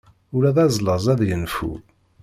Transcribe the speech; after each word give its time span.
Ula 0.35 0.51
d 0.55 0.57
azlaz 0.65 1.05
ad 1.13 1.21
yenfu. 1.29 1.71